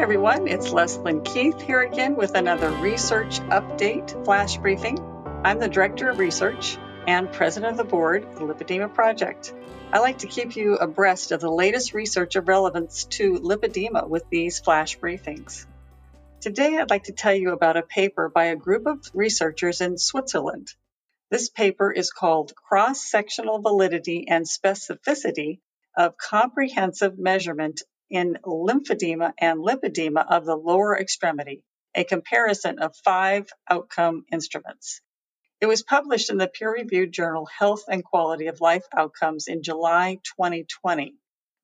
[0.00, 0.48] Everyone.
[0.48, 4.98] It's Leslyn Keith here again with another research update flash briefing.
[5.44, 9.52] I'm the Director of Research and President of the Board of the Lipedema Project.
[9.92, 14.24] I like to keep you abreast of the latest research of relevance to lipedema with
[14.30, 15.66] these flash briefings.
[16.40, 19.98] Today, I'd like to tell you about a paper by a group of researchers in
[19.98, 20.72] Switzerland.
[21.30, 25.58] This paper is called Cross Sectional Validity and Specificity
[25.94, 31.62] of Comprehensive Measurement in lymphedema and lipedema of the lower extremity,
[31.94, 35.00] a comparison of five outcome instruments.
[35.60, 39.62] It was published in the peer reviewed journal Health and Quality of Life Outcomes in
[39.62, 41.14] July 2020.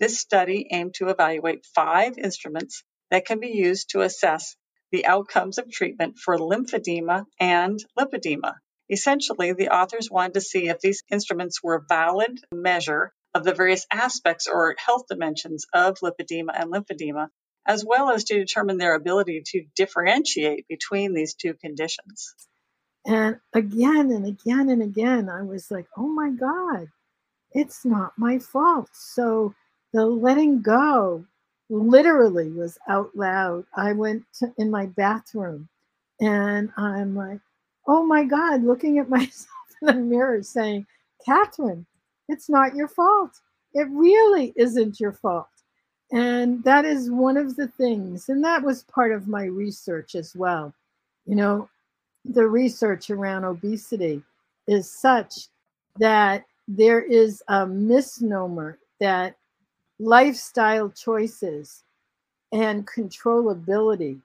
[0.00, 4.56] This study aimed to evaluate five instruments that can be used to assess
[4.90, 8.54] the outcomes of treatment for lymphedema and lipedema.
[8.90, 13.86] Essentially, the authors wanted to see if these instruments were valid measure of the various
[13.92, 17.28] aspects or health dimensions of lipedema and lymphedema,
[17.66, 22.34] as well as to determine their ability to differentiate between these two conditions.
[23.06, 26.88] And again and again and again, I was like, oh my God,
[27.52, 28.88] it's not my fault.
[28.92, 29.54] So
[29.92, 31.26] the letting go
[31.70, 33.64] literally was out loud.
[33.76, 35.68] I went to, in my bathroom
[36.20, 37.40] and I'm like,
[37.88, 39.48] oh my God, looking at myself
[39.82, 40.86] in the mirror saying,
[41.26, 41.86] Catherine,
[42.28, 43.40] it's not your fault.
[43.74, 45.48] It really isn't your fault.
[46.12, 48.28] And that is one of the things.
[48.28, 50.74] And that was part of my research as well.
[51.26, 51.68] You know,
[52.24, 54.22] the research around obesity
[54.66, 55.48] is such
[55.98, 59.36] that there is a misnomer that
[59.98, 61.82] lifestyle choices
[62.52, 64.20] and controllability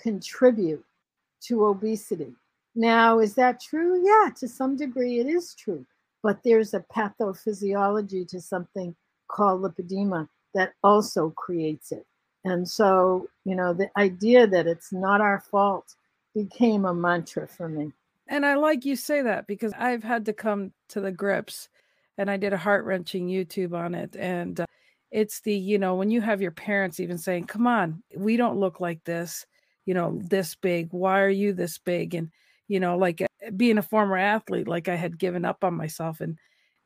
[0.00, 0.84] contribute
[1.42, 2.32] to obesity.
[2.74, 4.00] Now, is that true?
[4.04, 5.84] Yeah, to some degree it is true
[6.22, 8.94] but there's a pathophysiology to something
[9.28, 12.06] called lipedema that also creates it.
[12.44, 15.94] And so, you know, the idea that it's not our fault
[16.34, 17.92] became a mantra for me.
[18.28, 21.68] And I like you say that because I've had to come to the grips
[22.18, 24.16] and I did a heart wrenching YouTube on it.
[24.16, 24.66] And uh,
[25.10, 28.58] it's the, you know, when you have your parents even saying, come on, we don't
[28.58, 29.46] look like this,
[29.86, 30.88] you know, this big.
[30.92, 32.14] Why are you this big?
[32.14, 32.30] And,
[32.68, 33.22] you know, like
[33.56, 36.20] being a former athlete, like I had given up on myself.
[36.20, 36.38] And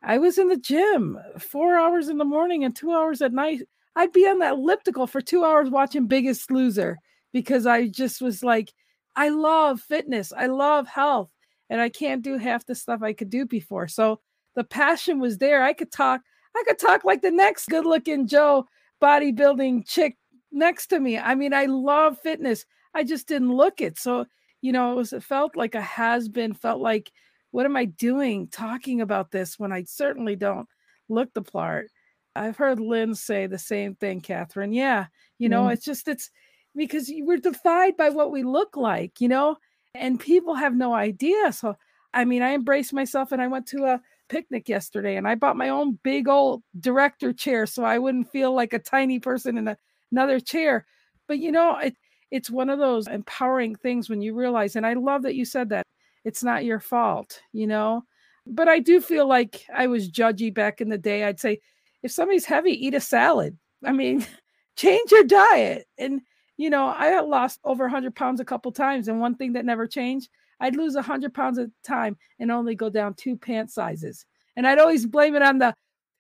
[0.03, 3.63] I was in the gym four hours in the morning and two hours at night.
[3.95, 6.99] I'd be on that elliptical for two hours watching Biggest Loser
[7.33, 8.73] because I just was like,
[9.17, 11.31] I love fitness, I love health,
[11.71, 13.89] and I can't do half the stuff I could do before.
[13.89, 14.21] So
[14.55, 15.63] the passion was there.
[15.63, 16.21] I could talk,
[16.55, 18.67] I could talk like the next good looking Joe
[19.03, 20.17] bodybuilding chick
[20.53, 21.19] next to me.
[21.19, 22.65] I mean, I love fitness.
[22.95, 23.99] I just didn't look it.
[23.99, 24.27] So
[24.61, 27.11] you know, it was it felt like a has been, felt like,
[27.51, 30.69] what am I doing talking about this when I certainly don't
[31.09, 31.89] look the part?
[32.35, 34.73] I've heard Lynn say the same thing, Catherine.
[34.73, 35.07] Yeah,
[35.39, 35.73] you know, mm.
[35.73, 36.31] it's just it's
[36.75, 39.57] because we're defined by what we look like, you know,
[39.95, 41.53] and people have no idea.
[41.53, 41.77] So
[42.13, 45.57] I mean, I embraced myself and I went to a picnic yesterday and I bought
[45.57, 49.69] my own big old director chair so I wouldn't feel like a tiny person in
[49.69, 49.77] a,
[50.11, 50.87] another chair.
[51.29, 51.95] But you know, it
[52.31, 55.69] it's one of those empowering things when you realize, and I love that you said
[55.71, 55.87] that
[56.25, 58.03] it's not your fault, you know.
[58.47, 61.25] But I do feel like I was judgy back in the day.
[61.25, 61.61] I'd say,
[62.03, 63.57] if somebody's heavy, eat a salad.
[63.85, 64.25] I mean,
[64.77, 65.87] change your diet.
[65.99, 66.21] And,
[66.57, 69.09] you know, I lost over 100 pounds a couple times.
[69.09, 70.29] And one thing that never changed,
[70.61, 74.27] I'd lose 100 pounds at a time and only go down two pant sizes.
[74.57, 75.75] And I'd always blame it on the,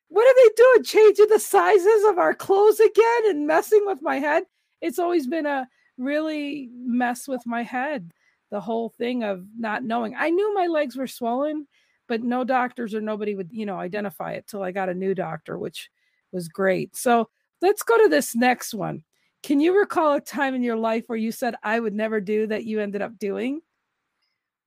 [0.08, 0.84] what are they doing?
[0.84, 4.44] Changing the sizes of our clothes again and messing with my head.
[4.80, 5.68] It's always been a,
[5.98, 8.12] really mess with my head.
[8.50, 10.14] The whole thing of not knowing.
[10.16, 11.66] I knew my legs were swollen,
[12.06, 15.14] but no doctors or nobody would, you know, identify it till I got a new
[15.14, 15.90] doctor, which
[16.32, 16.96] was great.
[16.96, 17.28] So
[17.60, 19.02] let's go to this next one.
[19.42, 22.46] Can you recall a time in your life where you said, I would never do
[22.46, 23.60] that you ended up doing?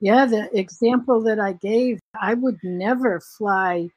[0.02, 3.90] Yeah, the example that I gave, I would never fly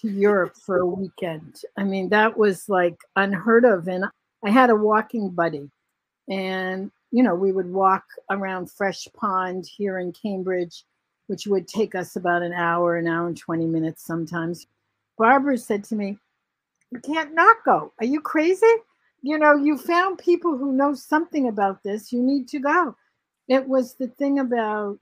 [0.00, 1.60] to Europe for a weekend.
[1.76, 3.88] I mean, that was like unheard of.
[3.88, 4.06] And
[4.44, 5.70] I had a walking buddy
[6.28, 10.84] and you know we would walk around fresh pond here in cambridge
[11.26, 14.66] which would take us about an hour an hour and 20 minutes sometimes.
[15.18, 16.18] Barbara said to me
[16.90, 17.92] you can't not go.
[18.00, 18.74] Are you crazy?
[19.22, 22.12] You know you found people who know something about this.
[22.12, 22.96] You need to go.
[23.48, 24.98] It was the thing about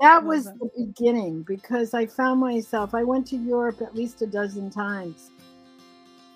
[0.00, 4.26] that was the beginning because i found myself i went to europe at least a
[4.26, 5.30] dozen times.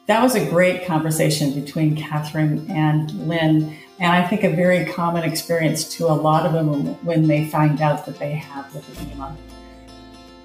[0.06, 5.24] That was a great conversation between Catherine and Lynn, and I think a very common
[5.24, 9.36] experience to a lot of them when they find out that they have lipedema.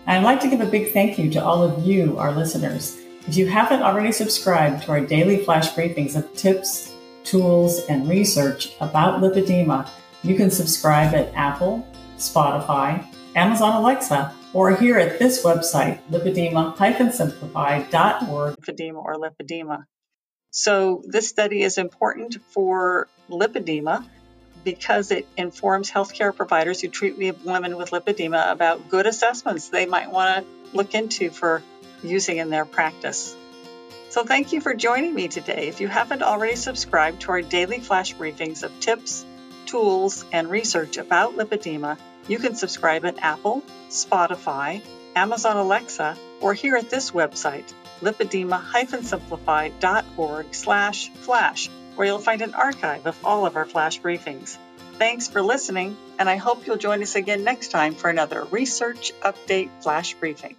[0.08, 2.98] I'd like to give a big thank you to all of you, our listeners.
[3.28, 6.94] If you haven't already subscribed to our daily flash briefings of tips,
[7.24, 9.90] tools, and research about lipedema,
[10.22, 11.88] you can subscribe at Apple,
[12.18, 13.04] Spotify,
[13.36, 18.56] Amazon Alexa, or here at this website, lipedema-simplified.org.
[18.58, 19.86] Lipedema or lipedema.
[20.58, 24.06] So this study is important for lipedema
[24.64, 30.10] because it informs healthcare providers who treat women with lipedema about good assessments they might
[30.10, 31.62] want to look into for
[32.02, 33.36] using in their practice.
[34.12, 35.68] So, thank you for joining me today.
[35.68, 39.26] If you haven't already subscribed to our daily flash briefings of tips,
[39.66, 41.98] tools, and research about lipedema,
[42.30, 44.82] you can subscribe at Apple, Spotify,
[45.18, 53.06] Amazon Alexa, or here at this website, lipedema-simplified.org slash flash, where you'll find an archive
[53.06, 54.58] of all of our flash briefings.
[54.98, 59.12] Thanks for listening, and I hope you'll join us again next time for another Research
[59.22, 60.56] Update Flash Briefing.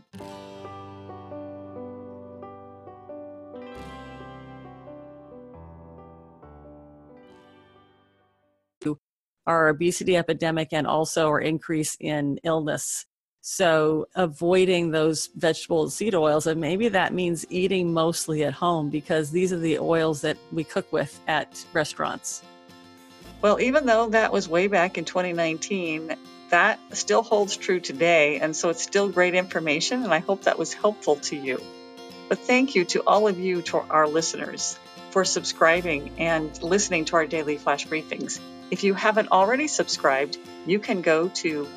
[9.46, 13.06] our obesity epidemic and also our increase in illness.
[13.48, 19.30] So, avoiding those vegetable seed oils, and maybe that means eating mostly at home because
[19.30, 22.42] these are the oils that we cook with at restaurants.
[23.42, 26.16] Well, even though that was way back in 2019,
[26.50, 28.40] that still holds true today.
[28.40, 31.62] And so it's still great information, and I hope that was helpful to you.
[32.28, 34.76] But thank you to all of you, to our listeners,
[35.10, 38.40] for subscribing and listening to our daily flash briefings.
[38.72, 41.68] If you haven't already subscribed, you can go to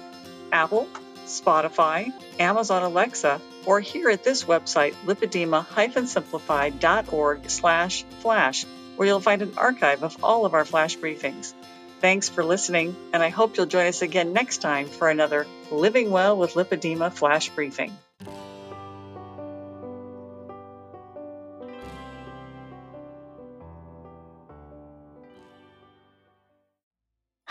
[0.51, 0.88] Apple,
[1.30, 8.66] Spotify, Amazon Alexa, or here at this website, lipedema-simplified.org slash flash,
[8.96, 11.54] where you'll find an archive of all of our flash briefings.
[12.02, 16.12] Thanks for listening, and I hope you'll join us again next time for another Living
[16.12, 17.98] Well with Lipedema flash briefing.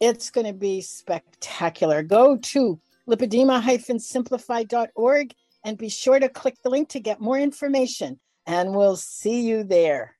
[0.00, 2.02] It's going to be spectacular.
[2.02, 8.18] Go to lipedema-simplified.org and be sure to click the link to get more information.
[8.46, 10.16] And we'll see you there.